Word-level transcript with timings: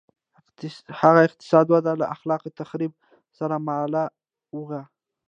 هغه 0.99 1.19
اقتصادي 1.27 1.71
وده 1.73 1.93
له 1.99 2.05
خلاق 2.21 2.43
تخریب 2.61 2.93
سره 3.37 3.55
مله 3.67 4.03
وه. 4.67 4.81